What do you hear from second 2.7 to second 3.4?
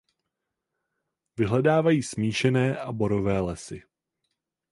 a borové